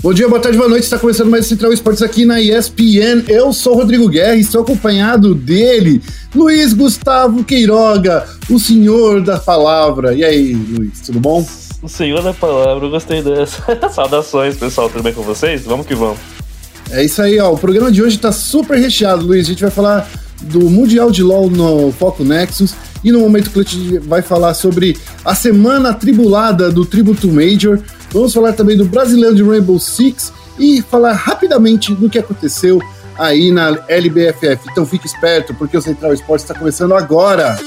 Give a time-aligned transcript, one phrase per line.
[0.00, 0.84] Bom dia, boa tarde, boa noite.
[0.84, 3.24] Está começando mais Central Esportes aqui na ESPN.
[3.28, 6.00] Eu sou o Rodrigo Guerra e estou acompanhado dele,
[6.34, 10.14] Luiz Gustavo Queiroga, o senhor da palavra.
[10.14, 11.44] E aí, Luiz, tudo bom?
[11.82, 13.62] O senhor da palavra, eu gostei dessa.
[13.90, 15.62] Saudações, pessoal, tudo bem com vocês?
[15.62, 16.18] Vamos que vamos.
[16.90, 17.52] É isso aí, ó.
[17.52, 19.46] O programa de hoje está super recheado, Luiz.
[19.46, 20.08] A gente vai falar
[20.40, 25.34] do Mundial de LoL no Foco Nexus e no Momento Clutch vai falar sobre a
[25.34, 27.80] semana atribulada do Tributo Major
[28.12, 32.80] Vamos falar também do brasileiro de Rainbow Six e falar rapidamente do que aconteceu
[33.18, 34.68] aí na LBFF.
[34.70, 37.58] Então fique esperto, porque o Central Esporte está começando agora.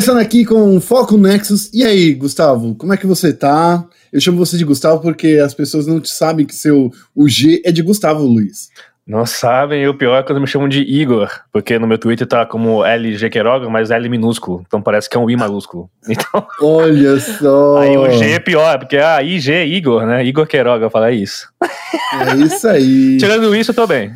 [0.00, 1.70] Começando aqui com Foco Nexus.
[1.74, 3.84] E aí, Gustavo, como é que você tá?
[4.10, 7.70] Eu chamo você de Gustavo porque as pessoas não sabem que seu o G é
[7.70, 8.70] de Gustavo Luiz.
[9.06, 12.26] Não sabem, e o pior é quando me chamam de Igor, porque no meu Twitter
[12.26, 15.90] tá como LG Queiroga, mas L minúsculo, então parece que é um I maiúsculo.
[16.08, 17.78] Então, Olha só!
[17.78, 20.24] aí o G é pior, porque ah, IG Igor, né?
[20.24, 21.46] Igor Queiroga, fala isso.
[21.62, 23.18] É isso aí.
[23.18, 24.12] Tirando isso, eu tô bem.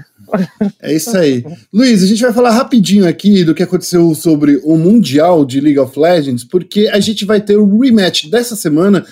[0.81, 1.45] É isso aí.
[1.73, 5.79] Luiz, a gente vai falar rapidinho aqui do que aconteceu sobre o Mundial de League
[5.79, 9.05] of Legends, porque a gente vai ter o rematch dessa semana,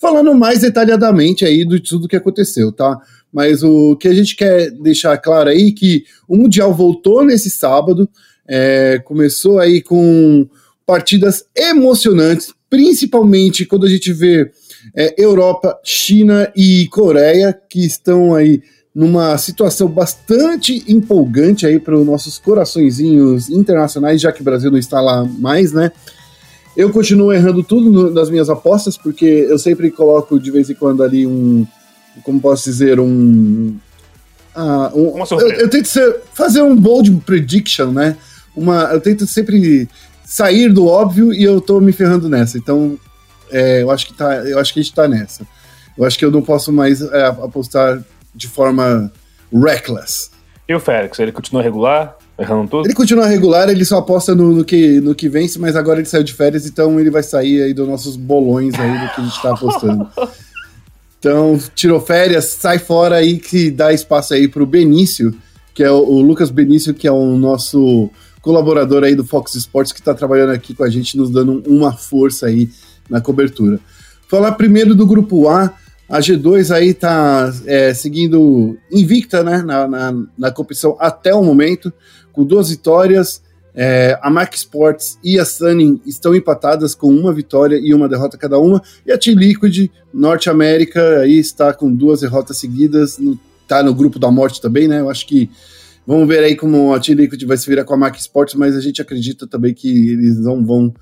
[0.00, 3.00] falando mais detalhadamente aí de tudo que aconteceu, tá?
[3.32, 7.50] Mas o que a gente quer deixar claro aí é que o Mundial voltou nesse
[7.50, 8.08] sábado,
[8.46, 10.46] é, começou aí com
[10.86, 14.50] partidas emocionantes, principalmente quando a gente vê
[14.94, 18.62] é, Europa, China e Coreia, que estão aí
[18.94, 24.78] numa situação bastante empolgante aí para os nossos coraçõezinhos internacionais, já que o Brasil não
[24.78, 25.90] está lá mais, né?
[26.76, 30.74] Eu continuo errando tudo no, nas minhas apostas, porque eu sempre coloco de vez em
[30.74, 31.66] quando ali um.
[32.22, 33.00] Como posso dizer?
[33.00, 33.76] Um.
[34.54, 35.54] Ah, um Uma surpresa.
[35.54, 38.16] eu, eu tento ser- fazer um bold prediction, né?
[38.56, 39.88] Uma, eu tento sempre
[40.24, 42.58] sair do óbvio e eu tô me ferrando nessa.
[42.58, 42.96] Então,
[43.50, 45.44] é, eu, acho que tá, eu acho que a gente tá nessa.
[45.96, 48.02] Eu acho que eu não posso mais é, apostar
[48.34, 49.12] de forma
[49.52, 50.30] reckless.
[50.68, 52.86] E o Félix, ele continua regular, errando tudo?
[52.86, 56.08] Ele continua regular, ele só aposta no, no que, no que vence, mas agora ele
[56.08, 59.24] saiu de férias, então ele vai sair aí dos nossos bolões aí do que a
[59.24, 60.08] gente tá apostando.
[61.24, 65.34] Então, tirou férias, sai fora aí que dá espaço aí pro Benício,
[65.72, 68.10] que é o, o Lucas Benício, que é o nosso
[68.42, 71.94] colaborador aí do Fox Sports, que tá trabalhando aqui com a gente, nos dando uma
[71.94, 72.68] força aí
[73.08, 73.80] na cobertura.
[74.28, 75.72] Falar primeiro do grupo A,
[76.08, 81.92] a G2 aí tá é, seguindo invicta, né, na, na, na competição até o momento,
[82.32, 83.42] com duas vitórias.
[83.76, 88.38] É, a Mac Sports e a Sunning estão empatadas com uma vitória e uma derrota
[88.38, 88.80] cada uma.
[89.04, 93.18] E a T-Liquid, Norte América, aí está com duas derrotas seguidas.
[93.18, 95.00] No, tá no grupo da morte também, né?
[95.00, 95.50] Eu acho que
[96.06, 98.80] vamos ver aí como a T-Liquid vai se virar com a Mac Sports, mas a
[98.80, 100.94] gente acredita também que eles não vão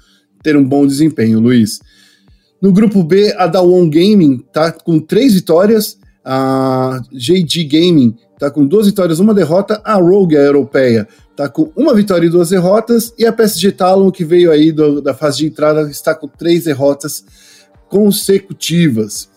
[0.43, 1.81] ter um bom desempenho, Luiz.
[2.62, 8.65] No grupo B, a Dawon Gaming tá com três vitórias, a JG Gaming tá com
[8.65, 13.12] duas vitórias, uma derrota, a Rogue, a europeia, tá com uma vitória e duas derrotas,
[13.19, 16.65] e a PSG Talon, que veio aí do- da fase de entrada, está com três
[16.65, 17.25] derrotas
[17.89, 19.29] consecutivas.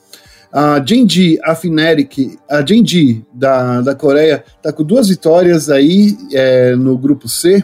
[0.51, 6.75] A Genji, a Fnatic, a Genji da, da Coreia, tá com duas vitórias aí é,
[6.75, 7.63] no grupo C.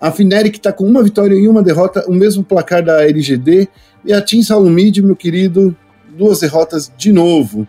[0.00, 3.68] A Fnatic tá com uma vitória e uma derrota, o mesmo placar da LGD.
[4.04, 5.74] E a Team Salomid, meu querido,
[6.16, 7.66] duas derrotas de novo.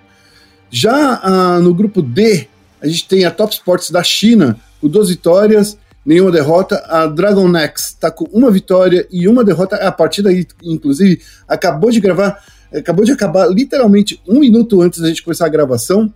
[0.70, 2.48] Já ah, no grupo D,
[2.82, 6.84] a gente tem a Top Sports da China, com duas vitórias, nenhuma derrota.
[6.88, 9.78] A Dragon Next está com uma vitória e uma derrota.
[9.78, 10.30] A partida,
[10.62, 15.50] inclusive, acabou de gravar, acabou de acabar literalmente um minuto antes da gente começar a
[15.50, 16.14] gravação.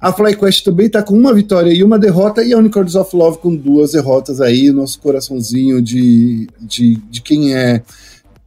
[0.00, 3.38] A FlyQuest também está com uma vitória e uma derrota, e a Unicorns of Love
[3.38, 4.70] com duas derrotas aí.
[4.70, 7.82] Nosso coraçãozinho de, de, de quem é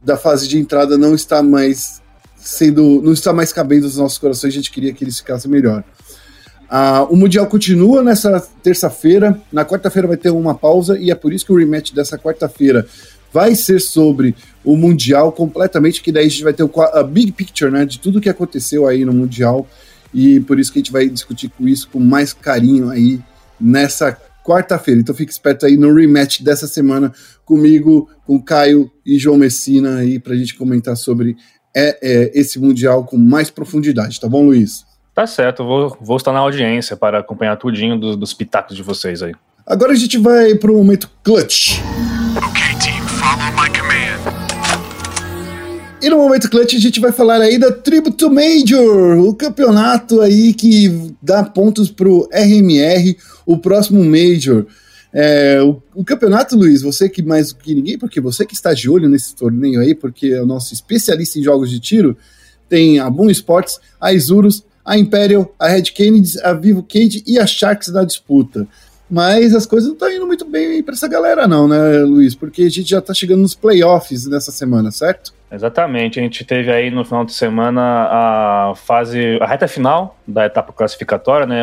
[0.04, 2.00] da fase de entrada não está mais
[2.36, 3.00] sendo.
[3.02, 5.84] não está mais cabendo nos nossos corações, a gente queria que eles ficassem melhor.
[6.68, 9.38] Ah, o Mundial continua nessa terça-feira.
[9.52, 12.86] Na quarta-feira vai ter uma pausa, e é por isso que o rematch dessa quarta-feira
[13.32, 14.34] vai ser sobre
[14.64, 17.98] o Mundial completamente, que daí a gente vai ter o a big picture né, de
[17.98, 19.66] tudo que aconteceu aí no Mundial.
[20.14, 23.20] E por isso que a gente vai discutir com isso com mais carinho aí
[23.60, 25.00] nessa quarta-feira.
[25.00, 27.12] Então fique esperto aí no rematch dessa semana
[27.44, 31.36] comigo, com Caio e João Messina aí pra gente comentar sobre
[31.74, 34.84] é, é, esse Mundial com mais profundidade, tá bom, Luiz?
[35.14, 39.22] Tá certo, vou, vou estar na audiência para acompanhar tudinho dos, dos pitacos de vocês
[39.22, 39.34] aí.
[39.66, 41.80] Agora a gente vai pro momento clutch.
[46.02, 50.52] E no momento clutch a gente vai falar aí da Tribute Major, o campeonato aí
[50.52, 53.16] que dá pontos pro RMR,
[53.46, 54.66] o próximo Major.
[55.14, 58.90] É, o, o, campeonato, Luiz, você que mais que ninguém, porque você que está de
[58.90, 62.16] olho nesse torneio aí, porque é o nosso especialista em jogos de tiro,
[62.68, 67.38] tem a Boom Sports, a Isurus, a Imperial, a Red Kennedy, a Vivo Cage e
[67.38, 68.66] a Sharks na disputa.
[69.12, 72.34] Mas as coisas não estão indo muito bem para essa galera, não, né, Luiz?
[72.34, 75.34] Porque a gente já está chegando nos playoffs nessa semana, certo?
[75.52, 80.46] Exatamente, a gente teve aí no final de semana a fase, a reta final da
[80.46, 81.60] etapa classificatória, né,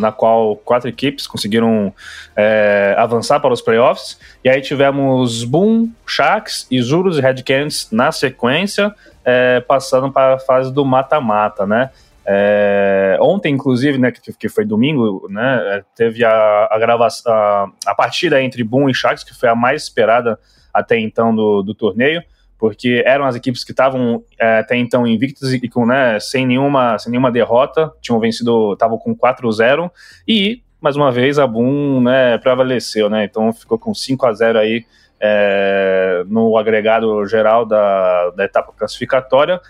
[0.00, 1.92] na qual quatro equipes conseguiram
[2.34, 8.10] é, avançar para os playoffs, e aí tivemos Boom, Sharks, Isurus e Red Canids na
[8.10, 8.90] sequência,
[9.22, 11.90] é, passando para a fase do mata-mata, né,
[12.26, 17.70] é, ontem, inclusive, né, que, que, foi domingo, né, é, teve a, a gravação, a,
[17.86, 20.38] a, partida entre Boom e Sharks, que foi a mais esperada
[20.72, 22.22] até então do, do torneio,
[22.58, 26.98] porque eram as equipes que estavam é, até então invictas e com, né, sem, nenhuma,
[26.98, 29.90] sem nenhuma derrota, tinham vencido, estavam com 4-0,
[30.28, 34.58] e, mais uma vez, a Boom né, prevaleceu, né, então ficou com 5 a 0
[34.58, 34.84] aí
[35.20, 39.60] é, no agregado geral da, da etapa classificatória,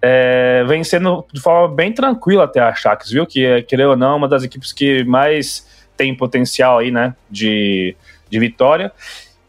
[0.00, 3.26] é, vencendo de forma bem tranquila até a Sharks, viu?
[3.26, 5.66] Que, querendo ou não, é uma das equipes que mais
[5.96, 7.96] tem potencial aí, né, de,
[8.30, 8.92] de vitória.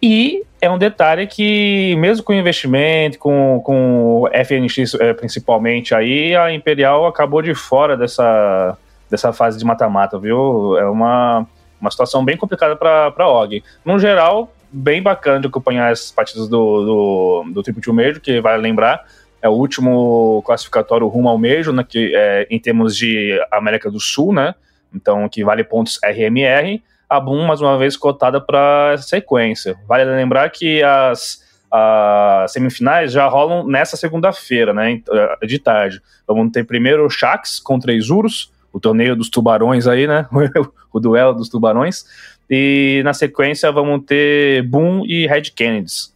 [0.01, 6.51] E é um detalhe que, mesmo com investimento, com, com FNX é, principalmente, aí a
[6.53, 8.77] Imperial acabou de fora dessa,
[9.09, 10.77] dessa fase de mata-mata, viu?
[10.77, 11.45] É uma,
[11.79, 13.61] uma situação bem complicada para a OG.
[13.83, 18.39] No geral, bem bacana de acompanhar as partidas do, do, do Triple Two Major, que
[18.39, 19.05] vale lembrar,
[19.41, 23.99] é o último classificatório rumo ao Major, né, que, é, em termos de América do
[23.99, 24.53] Sul, né,
[24.93, 29.75] então que vale pontos RMR, a Boom mais uma vez cotada para sequência.
[29.87, 31.41] Vale lembrar que as,
[31.71, 35.01] as semifinais já rolam nessa segunda-feira, né,
[35.45, 36.01] de tarde.
[36.27, 40.27] Vamos ter primeiro o Shax contra Isurus, o torneio dos tubarões aí, né,
[40.93, 42.05] o duelo dos tubarões,
[42.49, 46.13] e na sequência vamos ter Boom e Red Kennedys.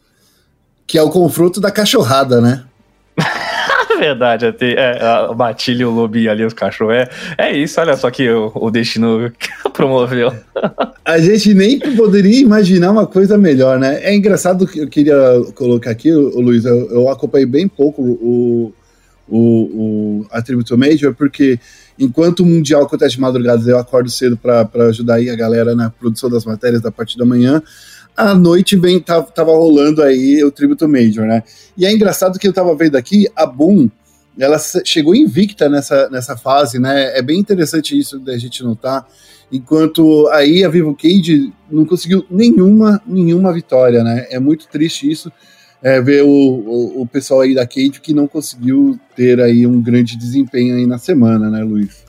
[0.85, 2.65] Que é o confronto da cachorrada, né?
[4.03, 6.93] Verdade, até, é, a Matilha e o Lobinho ali, os cachorros.
[6.93, 9.31] É, é isso, olha só que o, o destino
[9.71, 10.29] promoveu.
[11.05, 14.01] A gente nem poderia imaginar uma coisa melhor, né?
[14.03, 15.15] É engraçado que eu queria
[15.55, 18.73] colocar aqui, o Luiz, eu, eu acompanhei bem pouco o,
[19.25, 21.57] o, o Attribute Major, porque
[21.97, 25.89] enquanto o Mundial acontece de madrugada, eu acordo cedo para ajudar aí a galera na
[25.89, 27.63] produção das matérias da parte da manhã
[28.15, 31.43] à noite vem, tava, tava rolando aí o Tributo Major, né?
[31.77, 33.89] E é engraçado que eu tava vendo aqui, a Boom,
[34.37, 37.17] ela chegou invicta nessa, nessa fase, né?
[37.17, 39.07] É bem interessante isso da gente notar.
[39.51, 44.25] Enquanto aí a Vivo Cage não conseguiu nenhuma, nenhuma vitória, né?
[44.31, 45.31] É muito triste isso.
[45.81, 49.81] É, ver o, o, o, pessoal aí da Cage que não conseguiu ter aí um
[49.81, 52.05] grande desempenho aí na semana, né, Luiz?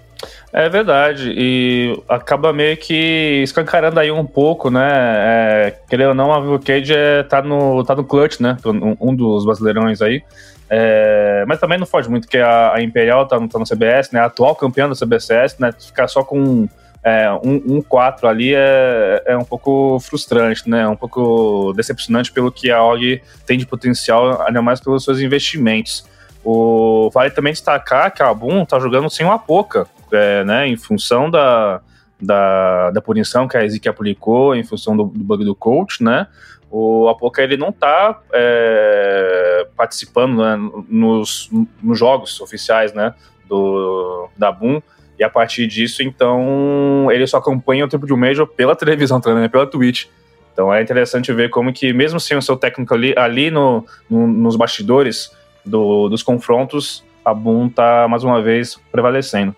[0.53, 4.89] É verdade, e acaba meio que escancarando aí um pouco, né?
[4.91, 8.57] É, querendo ou não, a Vivo Cage é, tá, no, tá no clutch, né?
[9.01, 10.23] Um, dos brasileirões aí.
[10.69, 14.21] É, mas também não foge muito, que a, a Imperial tá, tá no CBS, né?
[14.21, 15.73] A atual campeã do CBCS, né?
[15.73, 16.69] Ficar só com
[17.05, 20.89] é, um, um 4 ali é, é um pouco frustrante, né?
[20.89, 26.05] Um pouco decepcionante pelo que a OG tem de potencial, ainda mais pelos seus investimentos.
[26.43, 30.77] O, vale também destacar que a Boom tá jogando sem o Apoca, é, né, em
[30.77, 31.81] função da,
[32.21, 36.27] da, da punição que a Ezequiel aplicou, em função do, do bug do coach, né,
[36.71, 40.57] o Apoca ele não está é, participando né,
[40.89, 41.51] nos,
[41.83, 43.15] nos jogos oficiais, né,
[43.49, 44.83] do, da Boom,
[45.19, 49.21] e a partir disso, então, ele só acompanha o tempo de um Major pela televisão
[49.21, 50.07] também, né, pela Twitch.
[50.53, 54.27] Então é interessante ver como que, mesmo sem o seu técnico ali, ali no, no
[54.27, 55.33] nos bastidores
[55.65, 59.55] do, dos confrontos, a Boom tá mais uma vez prevalecendo.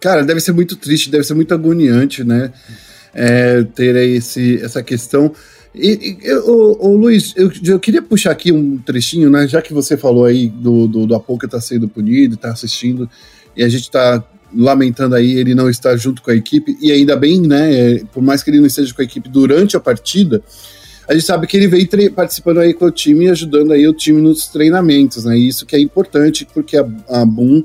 [0.00, 2.52] Cara, deve ser muito triste, deve ser muito agoniante, né?
[3.14, 5.32] É, ter esse, essa questão.
[5.74, 9.46] E, e o, o, Luiz, eu, eu, queria puxar aqui um trechinho, né?
[9.46, 13.08] Já que você falou aí do, do, do Apoca tá sendo punido, tá assistindo,
[13.56, 17.14] e a gente tá lamentando aí ele não estar junto com a equipe, e ainda
[17.14, 17.72] bem, né?
[17.72, 20.42] É, por mais que ele não esteja com a equipe durante a partida,
[21.06, 23.92] a gente sabe que ele veio participando aí com o time e ajudando aí o
[23.92, 25.36] time nos treinamentos, né?
[25.36, 27.64] E isso que é importante, porque a, a Boom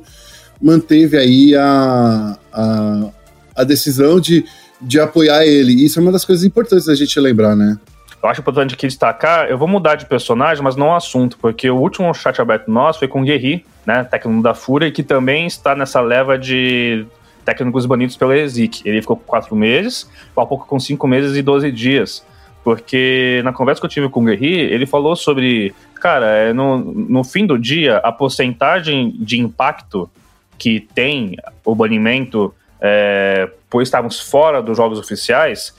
[0.61, 3.09] manteve aí a, a,
[3.55, 4.45] a decisão de,
[4.81, 5.73] de apoiar ele.
[5.73, 7.77] Isso é uma das coisas importantes da gente lembrar, né?
[8.21, 11.77] Eu acho importante aqui destacar, eu vou mudar de personagem, mas não assunto, porque o
[11.77, 15.75] último chat aberto nosso foi com o Guerri, né, técnico da Fúria, que também está
[15.75, 17.05] nessa leva de
[17.45, 18.81] técnicos banidos pela ESIC.
[18.83, 22.25] Ele ficou com quatro meses, há pouco com cinco meses e 12 dias.
[22.63, 26.77] Porque na conversa que eu tive com o Guerri, ele falou sobre cara, é no,
[26.77, 30.09] no fim do dia, a porcentagem de impacto
[30.57, 35.73] que tem o banimento, é, pois estávamos fora dos jogos oficiais,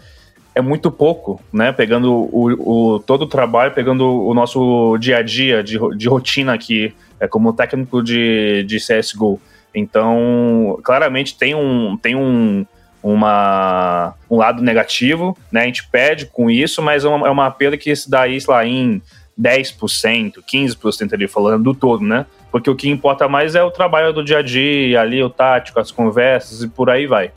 [0.55, 1.71] é muito pouco, né?
[1.71, 6.55] Pegando o, o, todo o trabalho, pegando o nosso dia a dia de, de rotina
[6.55, 9.39] aqui, é, como técnico de, de CSGO.
[9.75, 12.65] Então, claramente tem um, tem um,
[13.03, 15.61] uma, um lado negativo, né?
[15.61, 18.51] A gente pede com isso, mas é uma, é uma perda que se dá isso
[18.51, 19.03] lá em
[19.39, 22.25] 10%, 15% ali falando do todo, né?
[22.57, 25.79] Porque o que importa mais é o trabalho do dia a dia, ali o tático,
[25.79, 27.31] as conversas e por aí vai.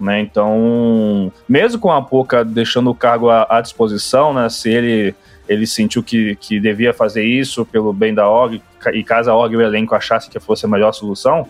[0.00, 0.20] Né?
[0.20, 4.48] Então, mesmo com a Poca deixando o cargo à, à, disposição, né?
[4.48, 5.14] Se ele,
[5.46, 8.62] ele sentiu que, que devia fazer isso pelo bem da org,
[8.94, 11.46] e caso a org e o elenco achasse que fosse a melhor solução,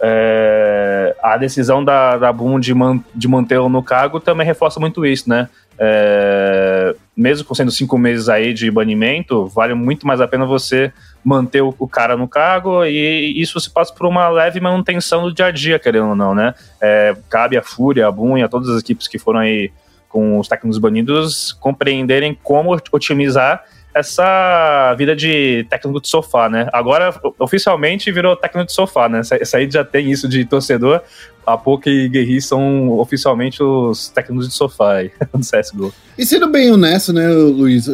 [0.00, 5.04] é, a decisão da, da Boom de, man, de mantê-lo no cargo também reforça muito
[5.04, 5.48] isso, né?
[5.78, 10.92] É, mesmo sendo cinco meses aí de banimento, vale muito mais a pena você
[11.24, 15.46] manter o, cara no cargo e isso se passa por uma leve manutenção do dia
[15.46, 16.54] a dia, querendo ou não, né?
[16.80, 19.72] É, cabe a Fúria, a Boom e a todas as equipes que foram aí
[20.08, 23.64] com os técnicos banidos compreenderem como otimizar
[23.94, 26.68] essa vida de técnico de sofá, né?
[26.72, 29.20] Agora, oficialmente, virou técnico de sofá, né?
[29.20, 31.00] Essa aí já tem isso de torcedor.
[31.46, 35.94] A Poca e Guerri são oficialmente os técnicos de sofá aí, do CSGO.
[36.18, 37.86] E sendo bem honesto, né, Luiz,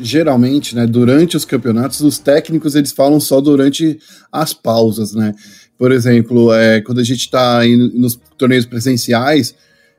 [0.00, 3.98] geralmente, né, durante os campeonatos, os técnicos, eles falam só durante
[4.32, 5.34] as pausas, né?
[5.78, 7.60] Por exemplo, é, quando a gente tá
[7.94, 9.54] nos torneios presenciais,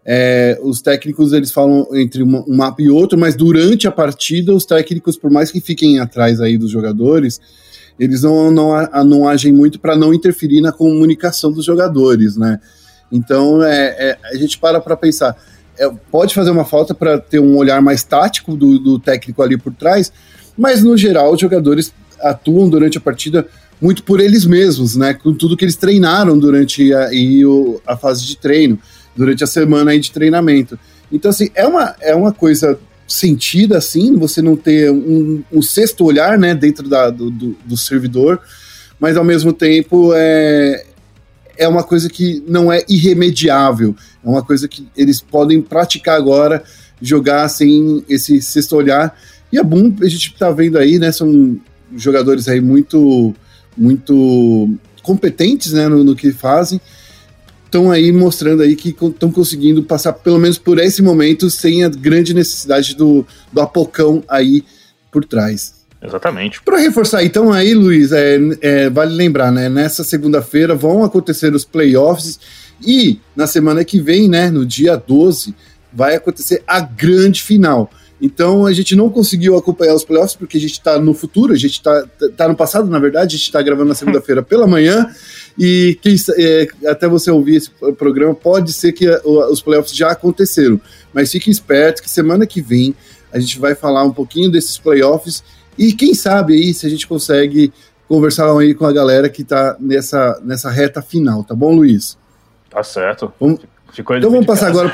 [0.06, 4.64] é, os técnicos eles falam entre um mapa e outro, mas durante a partida os
[4.64, 7.42] técnicos, por mais que fiquem atrás aí dos jogadores,
[8.00, 12.60] eles não, não, não agem muito para não interferir na comunicação dos jogadores, né?
[13.12, 15.36] Então é, é a gente para para pensar,
[15.78, 19.58] é, pode fazer uma falta para ter um olhar mais tático do, do técnico ali
[19.58, 20.12] por trás,
[20.56, 23.48] mas no geral os jogadores atuam durante a partida
[23.82, 25.16] muito por eles mesmos, né?
[25.16, 28.80] Com tudo que eles treinaram durante a, e o, a fase de treino
[29.16, 30.78] durante a semana aí de treinamento.
[31.12, 36.04] Então, assim, é uma, é uma coisa sentida, assim, você não ter um, um sexto
[36.04, 38.42] olhar, né, dentro da, do, do, do, servidor,
[39.00, 40.86] mas ao mesmo tempo é,
[41.56, 46.64] é uma coisa que não é irremediável, é uma coisa que eles podem praticar agora,
[47.00, 49.16] jogar sem esse sexto olhar.
[49.52, 51.60] E é bom, a gente tá vendo aí, né, são
[51.96, 53.36] jogadores aí muito,
[53.78, 56.82] muito competentes, né, no, no que fazem,
[57.66, 61.90] estão aí mostrando aí que estão conseguindo passar pelo menos por esse momento sem a
[61.90, 64.64] grande necessidade do, do apocão aí
[65.12, 65.74] por trás.
[66.02, 66.62] Exatamente.
[66.62, 69.70] Para reforçar, então, aí, Luiz, é, é, vale lembrar, né?
[69.70, 72.40] Nessa segunda-feira vão acontecer os playoffs
[72.86, 75.56] e na semana que vem, né, no dia 12,
[75.92, 77.90] vai acontecer a grande final.
[78.22, 81.58] Então a gente não conseguiu acompanhar os playoffs porque a gente está no futuro, a
[81.58, 82.06] gente está
[82.36, 85.10] tá no passado, na verdade, a gente está gravando na segunda-feira pela manhã.
[85.58, 90.12] E quem, é, até você ouvir esse programa, pode ser que a, os playoffs já
[90.12, 90.80] aconteceram.
[91.14, 92.96] Mas fique esperto que semana que vem
[93.32, 95.44] a gente vai falar um pouquinho desses playoffs
[95.78, 97.72] e quem sabe aí se a gente consegue
[98.08, 102.18] conversar aí com a galera que está nessa, nessa reta final, tá bom, Luiz?
[102.70, 103.34] Tá certo.
[103.40, 103.60] Vamos,
[103.92, 104.94] então vamos passar agora.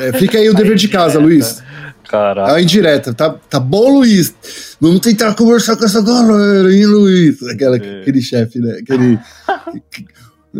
[0.00, 1.62] É, fica aí o dever de casa, Luiz.
[2.08, 2.54] Caraca.
[2.54, 3.14] A indireta.
[3.14, 4.76] Tá, tá bom, Luiz?
[4.80, 7.42] Vamos tentar conversar com essa galera, hein, Luiz?
[7.44, 8.00] Aquela, é.
[8.00, 8.78] Aquele chefe, né?
[8.80, 9.18] Aquele.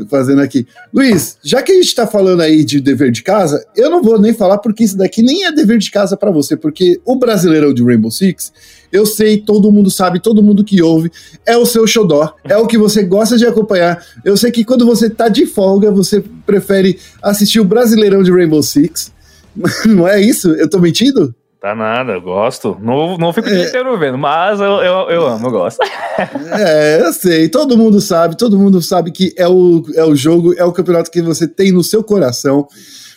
[0.08, 0.66] Fazendo aqui.
[0.92, 4.20] Luiz, já que a gente tá falando aí de dever de casa, eu não vou
[4.20, 7.72] nem falar porque isso daqui nem é dever de casa para você, porque o Brasileirão
[7.72, 8.52] de Rainbow Six,
[8.90, 11.10] eu sei, todo mundo sabe, todo mundo que ouve,
[11.46, 14.04] é o seu xodó, é o que você gosta de acompanhar.
[14.24, 18.62] Eu sei que quando você tá de folga, você prefere assistir o Brasileirão de Rainbow
[18.62, 19.12] Six.
[19.86, 20.50] Não é isso?
[20.52, 21.34] Eu tô mentindo?
[21.64, 22.76] Tá nada, eu gosto.
[22.78, 23.68] Não, não fico o dia é.
[23.68, 25.78] inteiro vendo, mas eu, eu, eu amo, eu gosto.
[26.52, 27.48] É, eu sei.
[27.48, 31.10] Todo mundo sabe, todo mundo sabe que é o, é o jogo, é o campeonato
[31.10, 32.68] que você tem no seu coração.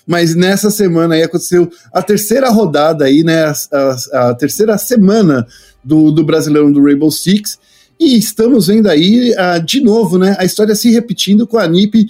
[0.08, 3.44] Mas nessa semana aí aconteceu a terceira rodada aí, né?
[3.44, 5.46] A, a, a terceira semana
[5.84, 7.60] do, do Brasileirão do Rainbow Six.
[8.00, 10.38] E estamos vendo aí, uh, de novo, né?
[10.40, 12.08] A história se repetindo com a NiP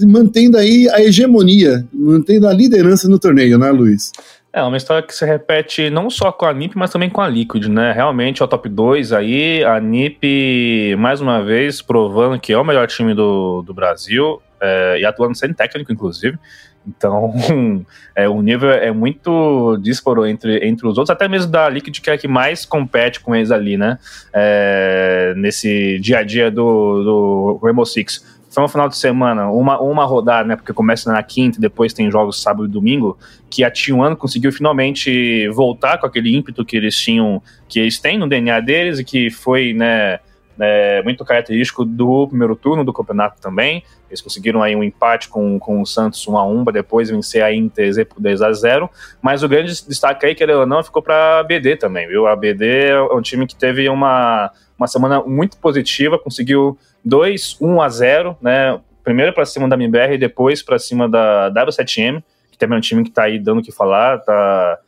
[0.00, 4.12] mantendo aí a hegemonia, mantendo a liderança no torneio, né, Luiz?
[4.54, 7.26] É uma história que se repete não só com a NIP, mas também com a
[7.26, 7.90] Liquid, né?
[7.90, 12.62] Realmente é o top 2 aí, a NIP, mais uma vez, provando que é o
[12.62, 16.38] melhor time do, do Brasil, é, e atuando sem técnico, inclusive.
[16.86, 17.34] Então,
[18.14, 22.08] é, o nível é muito dísparo entre, entre os outros, até mesmo da Liquid, que
[22.08, 23.98] é a que mais compete com eles ali, né?
[24.32, 28.33] É, nesse dia a dia do, do Rainbow Six.
[28.54, 30.54] Foi um final de semana, uma, uma rodada, né?
[30.54, 33.18] Porque começa na quinta, depois tem jogos sábado e domingo,
[33.50, 38.16] que a T1 conseguiu finalmente voltar com aquele ímpeto que eles tinham, que eles têm
[38.16, 40.20] no DNA deles e que foi, né?
[40.60, 43.82] É, muito característico do primeiro turno do campeonato também.
[44.08, 47.42] Eles conseguiram aí um empate com, com o Santos 1 a 1 para depois vencer
[47.42, 48.88] a Inter por 2 a 0
[49.20, 52.26] Mas o grande destaque aí, querendo ou não, ficou para a BD também, viu?
[52.26, 57.82] A BD é um time que teve uma, uma semana muito positiva, conseguiu 2 1
[57.82, 58.80] a 0 né?
[59.02, 62.80] Primeiro para cima da MBR e depois para cima da W7M, que também é um
[62.80, 64.78] time que está aí dando o que falar, tá,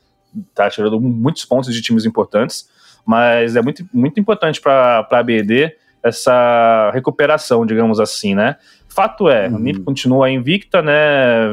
[0.54, 2.66] tá tirando muitos pontos de times importantes
[3.06, 8.56] mas é muito, muito importante para a BD essa recuperação, digamos assim, né?
[8.88, 9.56] Fato é, uhum.
[9.56, 10.92] a NiP continua invicta, né?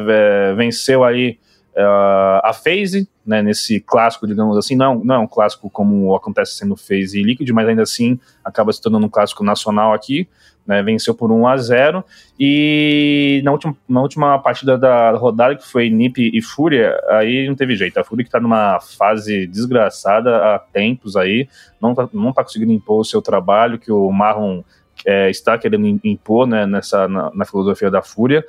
[0.09, 1.37] É, venceu aí
[1.75, 3.41] uh, a FaZe, né?
[3.41, 7.49] Nesse clássico, digamos assim, não, não é um clássico como acontece sendo FaZe e Liquid,
[7.51, 10.27] mas ainda assim acaba se tornando um clássico nacional aqui
[10.65, 12.03] né, venceu por 1 a 0
[12.39, 17.55] e na última, na última partida da rodada, que foi NiP e Fúria, aí não
[17.55, 17.97] teve jeito.
[17.99, 21.47] A Fúria que tá numa fase desgraçada há tempos aí,
[21.81, 24.61] não tá, não tá conseguindo impor o seu trabalho, que o Marlon
[25.05, 28.43] é, está querendo impor né, nessa, na, na, filosofia da Fúria.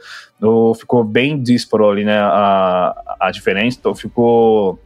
[0.79, 4.79] Ficou bem disparo ali né, a, a diferença, então ficou...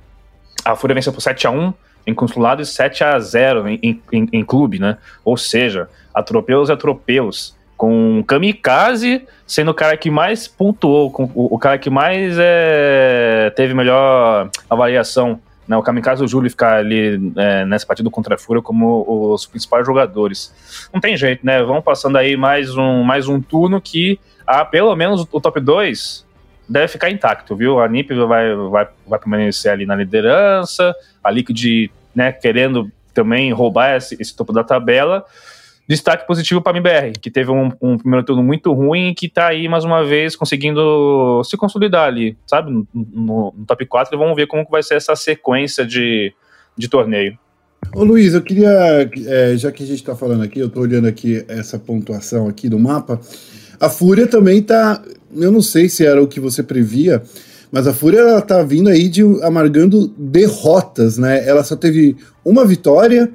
[0.64, 1.72] A Fúria venceu por 7 a 1
[2.08, 4.96] em consulado e 7 a 0 em, em, em clube, né?
[5.22, 7.54] Ou seja, atropelos e atropelos.
[7.76, 13.52] Com Kamikaze sendo o cara que mais pontuou, com, o, o cara que mais é,
[13.54, 15.38] teve melhor avaliação.
[15.68, 19.04] Né, o Kamikaze e o Júlio ficar ali é, nessa partida contra a Fúria como
[19.34, 20.88] os principais jogadores.
[20.92, 21.62] Não tem jeito, né?
[21.62, 26.26] Vamos passando aí mais um, mais um turno que, ah, pelo menos o top 2
[26.66, 27.80] deve ficar intacto, viu?
[27.80, 33.96] A NiP vai, vai, vai permanecer ali na liderança, a Liquid né, querendo também roubar
[33.96, 35.24] esse, esse topo da tabela.
[35.88, 39.26] Destaque positivo para a MBR, que teve um, um, primeiro turno muito ruim e que
[39.26, 42.70] está aí, mais uma vez, conseguindo se consolidar ali, sabe?
[42.70, 46.34] No, no, no top 4 e vamos ver como vai ser essa sequência de,
[46.76, 47.38] de torneio.
[47.94, 51.06] Ô Luiz, eu queria, é, já que a gente está falando aqui, eu estou olhando
[51.06, 53.18] aqui essa pontuação aqui do mapa,
[53.80, 55.00] a Fúria também está,
[55.34, 57.22] eu não sei se era o que você previa,
[57.70, 61.46] mas a Fúria ela tá vindo aí de amargando derrotas, né?
[61.46, 63.30] Ela só teve uma vitória,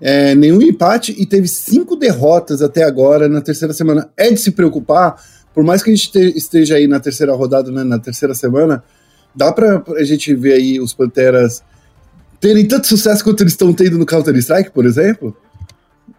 [0.00, 4.10] é, nenhum empate e teve cinco derrotas até agora na terceira semana.
[4.16, 5.16] É de se preocupar,
[5.54, 8.82] por mais que a gente te, esteja aí na terceira rodada, né, na terceira semana,
[9.34, 11.62] dá pra a gente ver aí os Panteras
[12.40, 15.36] terem tanto sucesso quanto eles estão tendo no Counter-Strike, por exemplo?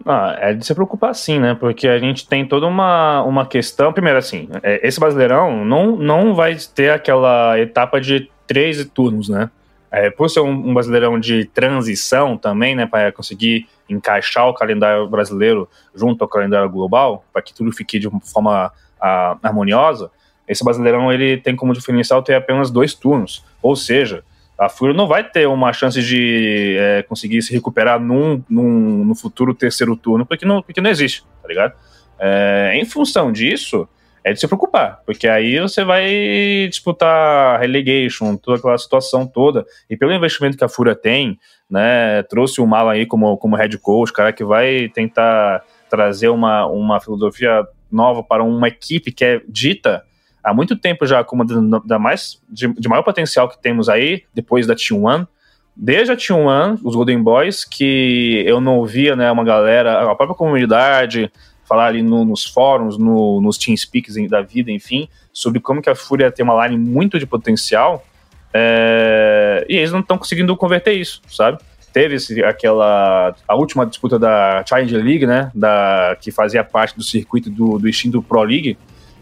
[0.06, 1.56] Ah, é de se preocupar sim, né?
[1.56, 3.92] Porque a gente tem toda uma, uma questão.
[3.92, 9.50] Primeiro, assim, é, esse Brasileirão não, não vai ter aquela etapa de três turnos, né?
[9.92, 12.86] É, por ser um, um Brasileirão de transição também, né?
[12.86, 18.08] Para conseguir encaixar o calendário brasileiro junto ao calendário global, para que tudo fique de
[18.08, 20.12] uma forma a, harmoniosa.
[20.48, 23.44] Esse Brasileirão ele tem como diferencial ter apenas dois turnos.
[23.62, 24.24] Ou seja,
[24.60, 29.16] a Fúria não vai ter uma chance de é, conseguir se recuperar num, num, no
[29.16, 31.74] futuro terceiro turno, porque não, porque não existe, tá ligado?
[32.20, 33.88] É, em função disso,
[34.22, 39.96] é de se preocupar, porque aí você vai disputar relegation, toda aquela situação toda, e
[39.96, 44.12] pelo investimento que a Fúria tem, né, trouxe o Malan aí como, como head coach,
[44.12, 50.04] cara que vai tentar trazer uma, uma filosofia nova para uma equipe que é dita
[50.44, 51.44] há muito tempo já como
[51.86, 55.28] da mais de, de, maior potencial que temos aí, depois da T1.
[55.76, 60.36] Desde a T1, os Golden Boys, que eu não ouvia, né, uma galera, a própria
[60.36, 61.32] comunidade,
[61.70, 65.96] falar ali no, nos fóruns, no, nos TeamSpeaks da vida, enfim, sobre como que a
[65.96, 68.04] Fúria tem uma line muito de potencial,
[68.52, 71.60] é, e eles não estão conseguindo converter isso, sabe?
[71.94, 77.04] Teve esse, aquela, a última disputa da Challenger League, né, da, que fazia parte do
[77.04, 78.78] circuito do, do Pro League,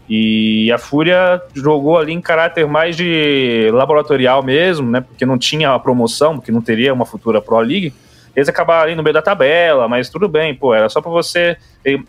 [0.08, 5.00] e a Fúria jogou ali em caráter mais de laboratorial mesmo, né?
[5.02, 7.92] Porque não tinha a promoção, porque não teria uma futura Pro League.
[8.34, 11.56] Eles acabaram ali no meio da tabela, mas tudo bem, pô, era só para você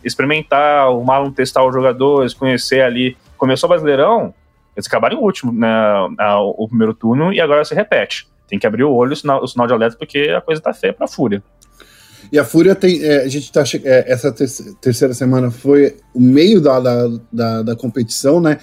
[0.04, 3.18] experimentar, o Malum testar os jogadores, conhecer ali.
[3.36, 4.34] Começou o Brasileirão,
[4.76, 5.68] eles acabaram em último, né,
[6.56, 8.28] o primeiro turno, e agora se repete.
[8.48, 10.74] Tem que abrir o olho, o sinal, o sinal de alerta, porque a coisa tá
[10.74, 11.42] feia pra Fúria.
[12.32, 13.04] E a Fúria tem.
[13.04, 13.64] É, a gente tá.
[13.84, 14.32] É, essa
[14.82, 18.58] terceira semana foi o meio da, da, da, da, competição, né?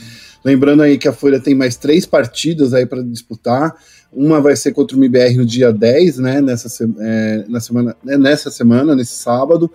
[0.45, 3.75] Lembrando aí que a Fúria tem mais três partidas aí para disputar.
[4.13, 6.41] Uma vai ser contra o MBR no dia 10, né?
[6.41, 9.71] Nessa, é, na semana, né, nessa semana, nesse sábado.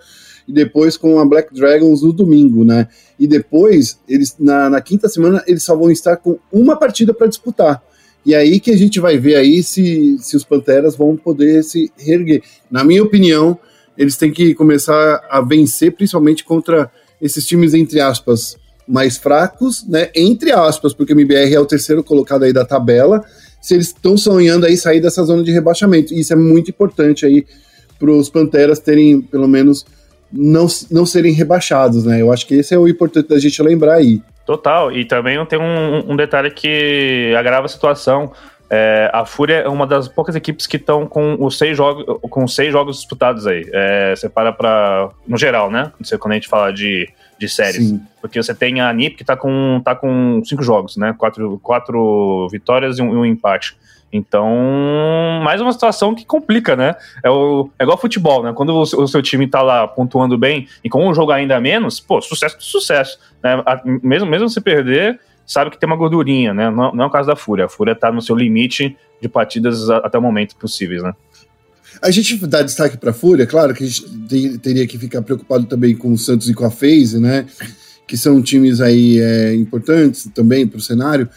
[0.48, 2.88] e depois com a Black Dragons no domingo, né?
[3.18, 7.26] E depois, eles na, na quinta semana, eles só vão estar com uma partida para
[7.26, 7.82] disputar.
[8.24, 11.90] E aí que a gente vai ver aí se, se os Panteras vão poder se
[11.98, 12.42] reerguer.
[12.70, 13.58] Na minha opinião,
[13.96, 20.10] eles têm que começar a vencer, principalmente contra esses times, entre aspas, mais fracos, né?
[20.14, 23.24] Entre aspas, porque o MBR é o terceiro colocado aí da tabela.
[23.60, 26.12] Se eles estão sonhando aí sair dessa zona de rebaixamento.
[26.12, 27.46] Isso é muito importante aí
[27.98, 29.86] para os Panteras terem, pelo menos,
[30.32, 32.20] não, não serem rebaixados, né?
[32.20, 34.20] Eu acho que esse é o importante da gente lembrar aí.
[34.44, 38.32] Total, e também tem um, um detalhe que agrava a situação.
[38.74, 42.48] É, a Fúria é uma das poucas equipes que estão com os seis jogos com
[42.48, 43.68] seis jogos disputados aí.
[43.70, 45.92] É, você para para no geral, né?
[46.00, 47.06] Não sei quando a gente fala de,
[47.38, 48.00] de séries, Sim.
[48.22, 51.14] porque você tem a NIP que está com tá com cinco jogos, né?
[51.18, 53.76] Quatro, quatro vitórias e um, um empate.
[54.10, 54.48] Então,
[55.44, 56.94] mais uma situação que complica, né?
[57.22, 58.54] É, o, é igual futebol, né?
[58.54, 62.00] Quando o, o, seu time tá lá pontuando bem e com um jogo ainda menos,
[62.00, 63.18] pô, sucesso sucesso.
[63.42, 63.62] Né?
[64.02, 66.70] mesmo, mesmo se perder, sabe que tem uma gordurinha, né?
[66.70, 67.66] Não, não é o caso da Fúria.
[67.66, 71.14] A Fúria tá no seu limite de partidas até o momento possíveis, né?
[72.00, 75.66] A gente dá destaque para a Fúria, claro que a gente teria que ficar preocupado
[75.66, 77.46] também com o Santos e com a FaZe, né?
[78.06, 81.28] Que são times aí é, importantes também para o cenário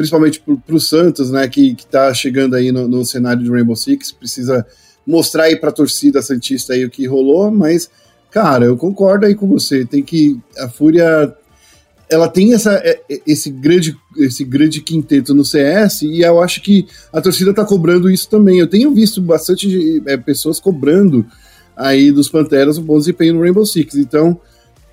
[0.00, 4.12] principalmente para o Santos, né, que está chegando aí no, no, cenário de Rainbow Six,
[4.12, 4.66] precisa
[5.06, 7.90] mostrar aí para a torcida Santista aí o que rolou, mas,
[8.30, 11.36] cara, eu concordo aí com você, tem que, a Fúria,
[12.10, 16.60] ela tem essa, é, é, esse, grande, esse grande quinteto no CS e eu acho
[16.60, 21.24] que a torcida está cobrando isso também, eu tenho visto bastante é, pessoas cobrando
[21.76, 24.38] aí dos Panteras um bom desempenho no Rainbow Six, então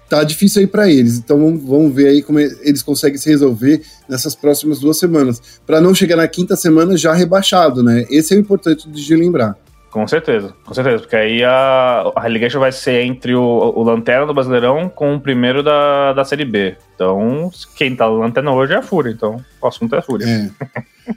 [0.07, 1.17] tá difícil aí para eles.
[1.17, 5.81] Então vamos, vamos, ver aí como eles conseguem se resolver nessas próximas duas semanas, para
[5.81, 8.05] não chegar na quinta semana já rebaixado, né?
[8.09, 9.57] Esse é o importante de lembrar.
[9.97, 14.27] Com certeza, com certeza, porque aí a, a relegation vai ser entre o, o Lanterna
[14.27, 16.77] do Brasileirão com o primeiro da, da Série B.
[16.93, 20.27] Então, quem tá Lanterna hoje é a Fúria, então o assunto é a Fúria.
[20.27, 20.51] É,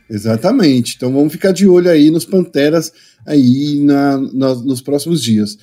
[0.09, 2.91] exatamente, então vamos ficar de olho aí nos Panteras
[3.27, 5.59] aí na, na nos próximos dias.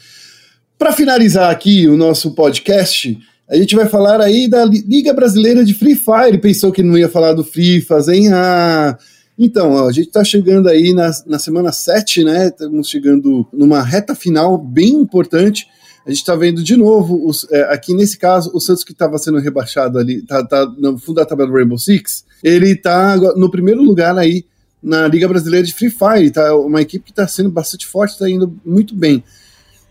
[0.77, 3.17] Para finalizar aqui o nosso podcast,
[3.49, 6.37] a gente vai falar aí da Liga Brasileira de Free Fire.
[6.37, 8.31] Pensou que não ia falar do Free hein?
[8.31, 8.95] Ah,
[9.37, 12.47] então, ó, a gente está chegando aí na, na semana 7, né?
[12.47, 15.67] Estamos chegando numa reta final bem importante.
[16.05, 19.17] A gente está vendo de novo, os, é, aqui nesse caso, o Santos que estava
[19.17, 23.51] sendo rebaixado ali, tá, tá no fundo da tabela do Rainbow Six, ele está no
[23.51, 24.45] primeiro lugar aí
[24.81, 26.31] na Liga Brasileira de Free Fire.
[26.31, 29.23] Tá uma equipe que está sendo bastante forte, está indo muito bem.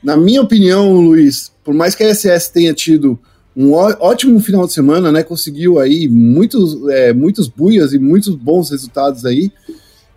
[0.02, 3.18] Na minha opinião, Luiz, por mais que a SS tenha tido
[3.57, 5.23] um ótimo final de semana, né?
[5.23, 9.51] Conseguiu aí muitos, é, muitos buias e muitos bons resultados aí.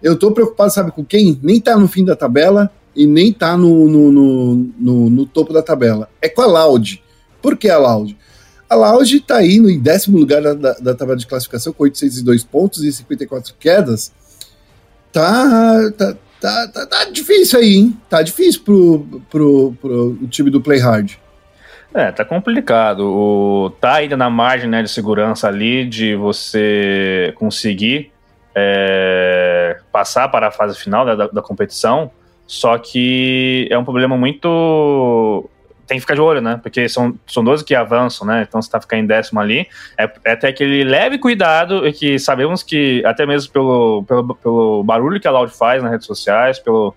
[0.04, 1.40] Eu tô preocupado, sabe com quem?
[1.42, 5.54] Nem tá no fim da tabela e nem tá no, no, no, no, no topo
[5.54, 6.10] da tabela.
[6.22, 7.02] É com a Loud.
[7.42, 8.18] Por que a Loud?
[8.70, 12.44] A Loud tá aí no décimo lugar da, da, da, tabela de classificação com 802
[12.44, 14.12] pontos e 54 quedas.
[15.12, 17.98] Tá, tá, Tá, tá, tá difícil aí, hein?
[18.10, 21.18] Tá difícil pro, pro, pro time do Play Hard.
[21.94, 23.02] É, tá complicado.
[23.02, 28.12] O, tá ainda na margem né, de segurança ali de você conseguir
[28.54, 32.12] é, passar para a fase final da, da, da, competição,
[32.46, 35.50] só que é um problema muito
[35.88, 36.60] tem que ficar de olho, né?
[36.62, 38.46] Porque são, são 12 que avançam, né?
[38.48, 39.68] Então você tá ficando em décimo ali.
[39.98, 44.84] É, é até aquele leve cuidado e que sabemos que, até mesmo pelo, pelo, pelo
[44.84, 46.94] barulho que a Loud faz nas redes sociais, pelo,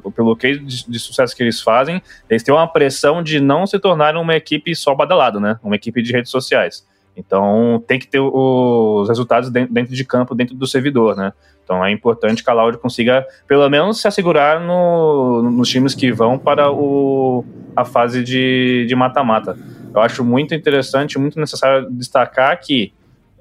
[0.00, 3.78] pelo, case de, de, sucesso que eles fazem, eles têm uma pressão de não se
[3.78, 5.58] tornarem uma equipe só badalada, né?
[5.62, 6.86] Uma equipe de redes sociais.
[7.16, 11.32] Então tem que ter os resultados dentro de campo, dentro do servidor, né?
[11.62, 16.10] Então é importante que a Loud consiga, pelo menos, se assegurar no, nos times que
[16.10, 17.44] vão para o,
[17.76, 19.56] a fase de mata-mata.
[19.94, 22.92] Eu acho muito interessante, muito necessário destacar que,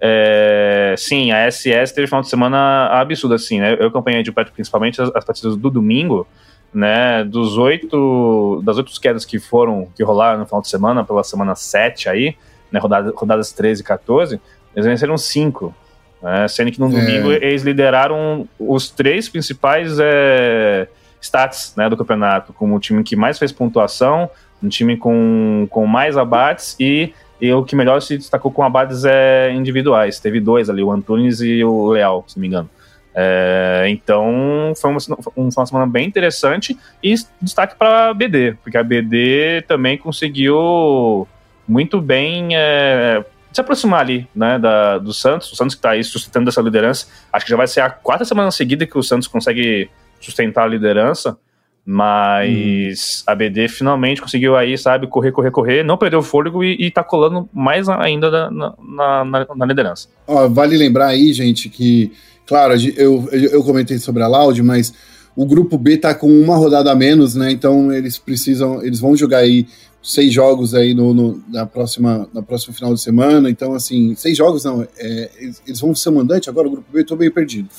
[0.04, 3.78] é, sim, a SS teve um final de semana absurdo, assim, né?
[3.80, 6.28] Eu acompanhei de perto principalmente as, as partidas do domingo,
[6.74, 7.24] né?
[7.24, 11.54] Dos oito, das oito quedas que foram, que rolaram no final de semana, pela semana
[11.54, 12.36] 7 aí,
[12.72, 12.80] né?
[12.80, 14.42] Rodadas, rodadas 13 e 14,
[14.76, 15.76] eles venceram cinco.
[16.20, 16.48] Né?
[16.48, 17.00] Sendo que no é.
[17.00, 20.88] domingo eles lideraram os três principais é,
[21.22, 24.30] stats né, do campeonato, como o time que mais fez pontuação,
[24.64, 29.04] um time com, com mais abates e, e o que melhor se destacou com abates
[29.04, 30.20] é, individuais.
[30.20, 32.70] Teve dois ali, o Antunes e o Leal, se não me engano.
[33.14, 35.00] É, então foi uma,
[35.36, 41.28] uma semana bem interessante e destaque para a BD, porque a BD também conseguiu
[41.68, 46.04] muito bem é, se aproximar ali, né, da, do Santos, o Santos que está aí
[46.04, 49.28] sustentando essa liderança, acho que já vai ser a quarta semana seguida que o Santos
[49.28, 51.38] consegue sustentar a liderança,
[51.84, 53.32] Mas hum.
[53.32, 56.92] a BD finalmente conseguiu aí, sabe, correr, correr, correr, não perdeu o fôlego e, e
[56.92, 60.08] tá colando mais ainda na, na, na, na liderança.
[60.28, 62.12] Ó, vale lembrar aí, gente, que,
[62.46, 64.94] claro, eu, eu comentei sobre a Loud, mas
[65.36, 67.52] o grupo B tá com uma rodada a menos, né?
[67.52, 69.66] Então eles precisam, eles vão jogar aí
[70.04, 73.50] seis jogos aí no, no, na próxima na próxima final de semana.
[73.50, 77.00] Então, assim, seis jogos não, é, eles, eles, vão ser mandante agora, o grupo B,
[77.00, 77.70] eu tô meio perdido.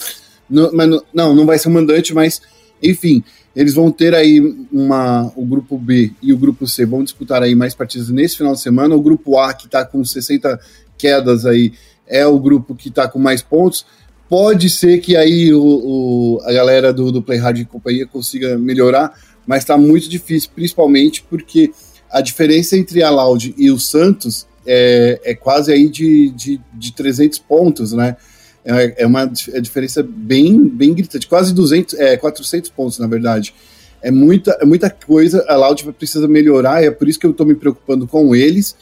[0.49, 2.41] No, mas no, não, não vai ser mandante, mas
[2.83, 3.23] enfim,
[3.55, 4.41] eles vão ter aí
[4.73, 5.31] uma.
[5.37, 8.61] O grupo B e o grupo C vão disputar aí mais partidas nesse final de
[8.61, 8.95] semana.
[8.95, 10.59] O grupo A, que está com 60
[10.97, 11.73] quedas aí,
[12.07, 13.85] é o grupo que está com mais pontos.
[14.29, 18.57] Pode ser que aí o, o a galera do, do Play Hard e companhia consiga
[18.59, 19.12] melhorar,
[19.47, 21.71] mas está muito difícil, principalmente porque
[22.11, 26.93] a diferença entre a Loud e o Santos é, é quase aí de, de, de
[26.93, 28.17] 300 pontos, né?
[28.64, 33.55] É, é uma é diferença bem, bem gritante, quase 200, é, 400 pontos, na verdade.
[34.01, 37.46] É muita, é muita coisa, a Loud precisa melhorar, é por isso que eu estou
[37.46, 38.77] me preocupando com eles.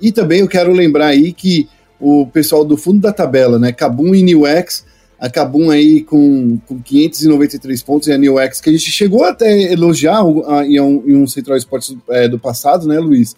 [0.00, 1.68] E também eu quero lembrar aí que
[2.00, 4.84] o pessoal do fundo da tabela, né, Kabum e New X,
[5.18, 9.24] a Kabum aí com, com 593 pontos e a New X, que a gente chegou
[9.24, 10.20] até elogiar
[10.66, 13.36] em, um, em um Central Esportes é, do passado, né, Luiz?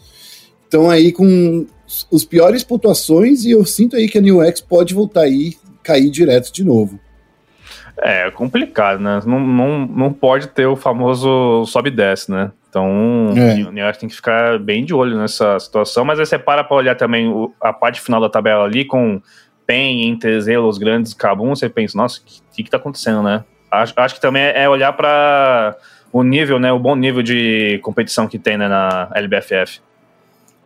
[0.66, 1.66] Então aí com
[2.10, 6.10] os piores pontuações e eu sinto aí que a New X pode voltar aí cair
[6.10, 6.98] direto de novo.
[7.98, 9.20] É complicado, né?
[9.24, 12.50] Não, não, não pode ter o famoso sobe e desce, né?
[12.68, 13.62] Então, é.
[13.62, 16.76] o New tem que ficar bem de olho nessa situação, mas aí você para para
[16.76, 19.22] olhar também o, a parte final da tabela ali com
[19.64, 23.44] PEN, Inter, Los Grandes, Cabum, você pensa, nossa, o que, que tá acontecendo, né?
[23.70, 25.76] Acho, acho que também é olhar para
[26.12, 26.72] o nível, né?
[26.72, 29.80] O bom nível de competição que tem né, na LBFF.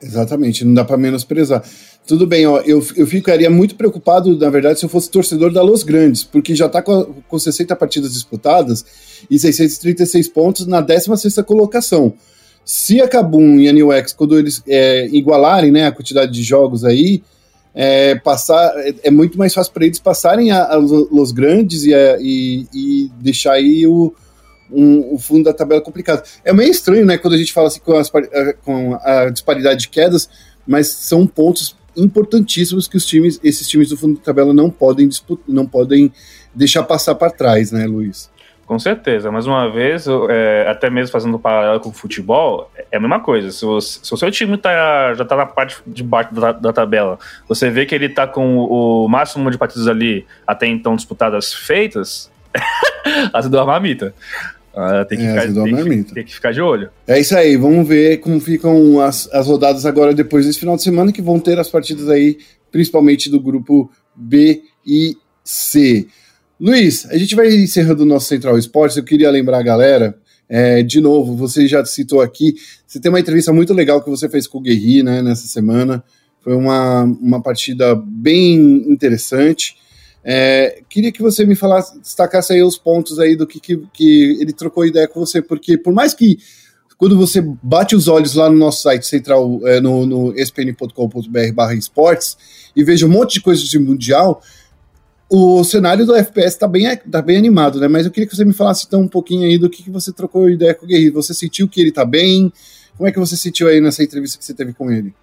[0.00, 1.62] Exatamente, não dá para menosprezar.
[2.06, 5.60] Tudo bem, ó, eu, eu ficaria muito preocupado, na verdade, se eu fosse torcedor da
[5.60, 8.84] Los Grandes, porque já está com, com 60 partidas disputadas
[9.30, 12.14] e 636 pontos na 16 colocação.
[12.64, 16.42] Se a Kabum e a New X, quando eles é, igualarem né, a quantidade de
[16.42, 17.22] jogos aí,
[17.74, 21.94] é, passar, é, é muito mais fácil para eles passarem a, a, Los Grandes e,
[21.94, 24.14] a, e, e deixar aí o,
[24.70, 26.22] um, o fundo da tabela complicado.
[26.44, 28.10] É meio estranho, né, quando a gente fala assim com, as,
[28.64, 30.28] com a disparidade de quedas,
[30.66, 35.08] mas são pontos importantíssimos que os times, esses times do fundo de tabela não podem
[35.08, 36.12] disputar, não podem
[36.54, 38.30] deixar passar para trás, né, Luiz?
[38.68, 43.00] Com certeza, mais uma vez, é, até mesmo fazendo paralelo com o futebol, é a
[43.00, 43.50] mesma coisa.
[43.50, 46.70] Se, você, se o seu time tá, já está na parte de baixo da, da,
[46.70, 51.54] tabela, você vê que ele está com o, máximo de partidas ali até então disputadas
[51.54, 52.30] feitas,
[53.32, 54.14] azedou a marmita.
[54.80, 56.88] Ah, tem, que é, ficar, tem, que, tem, que ficar, de olho.
[57.04, 60.84] É isso aí, vamos ver como ficam as, as rodadas agora depois desse final de
[60.84, 62.38] semana, que vão ter as partidas aí,
[62.70, 66.06] principalmente do grupo B e C.
[66.60, 68.96] Luiz, a gente vai encerrando o nosso Central Esportes.
[68.96, 70.16] Eu queria lembrar a galera,
[70.48, 72.54] é, de novo, você já citou aqui,
[72.86, 76.04] você tem uma entrevista muito legal que você fez com o Guerri né, nessa semana.
[76.40, 78.54] Foi uma, uma partida bem
[78.88, 79.74] interessante.
[80.24, 84.38] É, queria que você me falasse, destacasse aí os pontos aí do que, que, que,
[84.40, 86.38] ele trocou ideia com você, porque por mais que
[86.98, 92.36] quando você bate os olhos lá no nosso site central, é, no, no spn.com.br esportes,
[92.74, 94.42] e veja um monte de coisas de mundial,
[95.30, 97.86] o cenário do FPS está bem, tá bem animado, né?
[97.86, 100.12] Mas eu queria que você me falasse então um pouquinho aí do que, que você
[100.12, 101.14] trocou ideia com o Guerreiro.
[101.14, 102.52] Você sentiu que ele está bem?
[102.96, 105.14] Como é que você sentiu aí nessa entrevista que você teve com ele?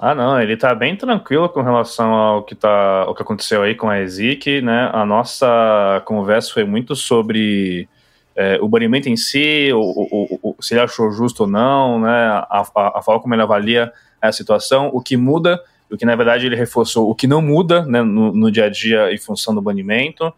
[0.00, 3.74] Ah, não, ele tá bem tranquilo com relação ao que, tá, ao que aconteceu aí
[3.74, 4.88] com a Ezik, né?
[4.92, 7.88] A nossa conversa foi muito sobre
[8.36, 12.08] é, o banimento em si, o, o, o, se ele achou justo ou não, né?
[12.08, 16.14] A, a, a, forma como ele avalia a situação, o que muda, o que na
[16.14, 19.52] verdade ele reforçou, o que não muda né, no, no dia a dia em função
[19.52, 20.32] do banimento.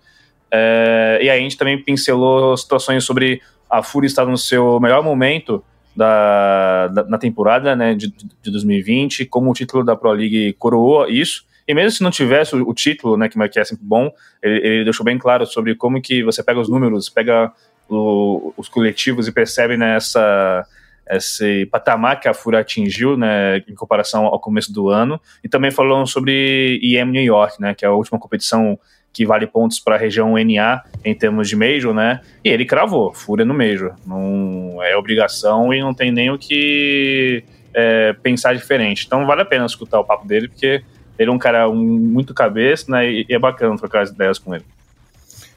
[0.50, 5.02] É, e aí a gente também pincelou situações sobre a Fúria estar no seu melhor
[5.02, 5.62] momento
[6.00, 11.06] da, da, na temporada né, de, de 2020, como o título da Pro League coroou
[11.06, 11.44] isso.
[11.68, 14.10] E mesmo se não tivesse o, o título, né, que, é sempre bom,
[14.42, 17.52] ele, ele, deixou bem claro sobre como que você pega os números, pega
[17.86, 20.66] o, os coletivos e percebe nessa
[21.10, 25.48] né, esse patamar que a FURA atingiu, né, em comparação ao começo do ano, e
[25.50, 28.78] também falou sobre IEM New York, né, que é a última competição
[29.12, 32.20] que vale pontos para a região NA em termos de Major, né?
[32.44, 33.94] E ele cravou, Fúria no Major.
[34.06, 37.42] Não é obrigação e não tem nem o que
[37.74, 39.04] é, pensar diferente.
[39.06, 40.82] Então vale a pena escutar o papo dele, porque
[41.18, 43.10] ele é um cara um, muito cabeça, né?
[43.10, 44.64] E é bacana trocar as ideias com ele.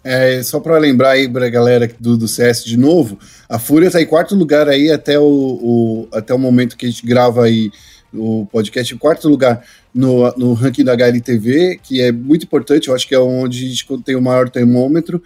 [0.03, 3.87] É, só para lembrar aí para a galera do, do CS de novo, a Fúria
[3.87, 7.45] está em quarto lugar aí até o, o, até o momento que a gente grava
[7.45, 7.71] aí
[8.13, 12.95] o podcast em quarto lugar no, no ranking da HLTV, que é muito importante, eu
[12.95, 15.21] acho que é onde a gente tem o maior termômetro,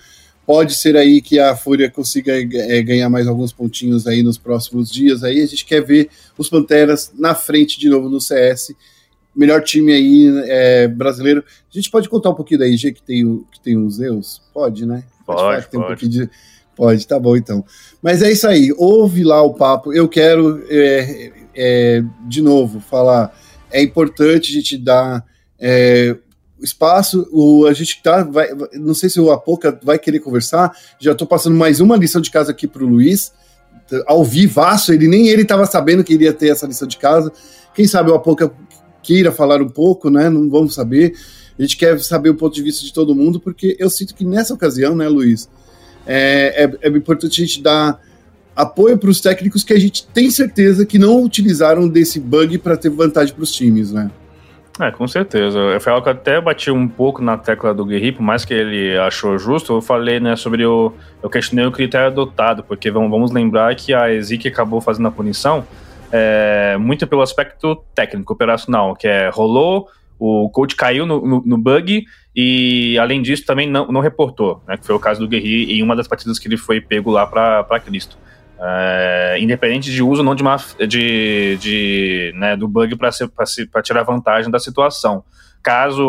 [0.48, 4.90] Pode ser aí que a Fúria consiga é, ganhar mais alguns pontinhos aí nos próximos
[4.90, 5.22] dias.
[5.22, 8.74] Aí a gente quer ver os Panteras na frente de novo no CS.
[9.36, 11.44] Melhor time aí é, brasileiro.
[11.70, 14.42] A gente pode contar um pouquinho da IG que tem, que tem os Zeus?
[14.54, 15.04] Pode, né?
[15.26, 15.68] Pode, pode.
[15.68, 16.30] Tem um pouquinho de...
[16.78, 17.66] Pode, tá bom então.
[18.02, 19.92] Mas é isso aí, ouve lá o papo.
[19.92, 23.36] Eu quero, é, é, de novo, falar.
[23.72, 25.26] É importante a gente dar
[25.60, 26.16] é,
[26.62, 27.28] espaço.
[27.32, 28.24] O, a gente tá.
[28.24, 30.72] Vai, não sei se o Apoca vai querer conversar.
[31.00, 33.34] Já estou passando mais uma lição de casa aqui para o Luiz.
[34.06, 37.32] Ao vivaço, ele nem ele estava sabendo que iria ter essa lição de casa.
[37.74, 38.52] Quem sabe o Apoca
[39.02, 40.30] queira falar um pouco, né?
[40.30, 41.14] Não vamos saber.
[41.58, 44.24] A gente quer saber o ponto de vista de todo mundo, porque eu sinto que
[44.24, 45.50] nessa ocasião, né, Luiz,
[46.06, 48.00] é, é, é importante a gente dar
[48.58, 52.76] apoio para os técnicos que a gente tem certeza que não utilizaram desse bug para
[52.76, 54.10] ter vantagem para os times, né?
[54.80, 55.60] É, com certeza.
[55.80, 58.54] Foi algo que eu até bati um pouco na tecla do Guerri, por mais que
[58.54, 60.94] ele achou justo, eu falei, né, sobre o.
[61.22, 65.12] Eu questionei o critério adotado, porque vamos, vamos lembrar que a Ezik acabou fazendo a
[65.12, 65.66] punição
[66.12, 69.88] é, muito pelo aspecto técnico, operacional, que é rolou,
[70.20, 74.78] o coach caiu no, no, no bug e, além disso, também não, não reportou, né,
[74.78, 77.26] que foi o caso do Guerri em uma das partidas que ele foi pego lá
[77.26, 78.18] para Cristo.
[78.60, 80.44] É, independente de uso ou não de,
[80.88, 85.24] de, de né, do bug para tirar vantagem da situação.
[85.62, 86.04] Caso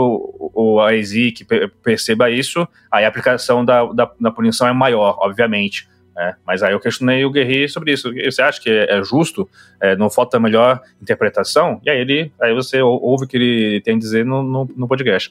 [0.54, 1.46] o, a ESIC
[1.82, 5.88] perceba isso, aí a aplicação da, da, da punição é maior, obviamente.
[6.16, 8.10] É, mas aí eu questionei o Guerri sobre isso.
[8.12, 9.48] Você acha que é, justo?
[9.80, 11.80] É, não falta melhor interpretação?
[11.86, 14.88] E aí ele, aí você ouve o que ele tem a dizer no, no, no
[14.88, 15.28] podcast.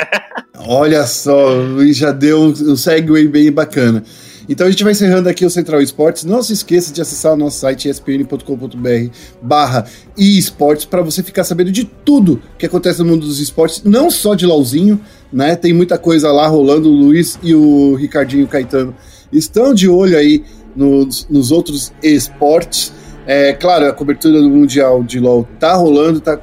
[0.66, 4.02] Olha só, o Luiz já deu um segue bem bacana.
[4.48, 6.24] Então a gente vai encerrando aqui o Central Esportes.
[6.24, 11.70] Não se esqueça de acessar o nosso site espn.com.br barra esportes para você ficar sabendo
[11.70, 15.00] de tudo que acontece no mundo dos esportes, não só de LOLzinho,
[15.32, 15.56] né?
[15.56, 16.88] Tem muita coisa lá rolando.
[16.88, 18.94] O Luiz e o Ricardinho Caetano
[19.32, 22.92] estão de olho aí nos, nos outros esportes.
[23.24, 26.36] É claro, a cobertura do Mundial de LoL tá rolando, tá,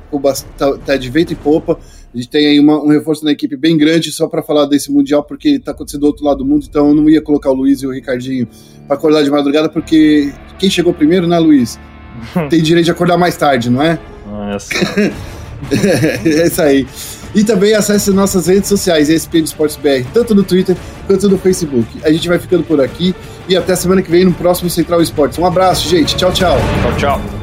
[0.58, 1.78] tá, tá de vento e popa.
[2.14, 4.92] A gente tem aí uma, um reforço na equipe bem grande só para falar desse
[4.92, 7.54] Mundial, porque está acontecendo do outro lado do mundo, então eu não ia colocar o
[7.54, 8.48] Luiz e o Ricardinho
[8.88, 11.80] para acordar de madrugada, porque quem chegou primeiro, né, Luiz?
[12.50, 14.00] Tem direito de acordar mais tarde, não é?
[14.26, 14.74] Nossa.
[15.72, 16.88] é isso aí.
[17.36, 21.88] E também acesse nossas redes sociais, ESPN Esportes BR, tanto no Twitter quanto no Facebook.
[22.04, 23.14] A gente vai ficando por aqui
[23.48, 25.38] e até semana que vem no próximo Central Esportes.
[25.38, 26.16] Um abraço, gente.
[26.16, 26.58] Tchau, tchau.
[26.82, 27.39] Tchau, tchau.